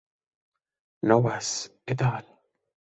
Novas" 1.03 1.69
et 1.85 2.01
al. 2.01 2.25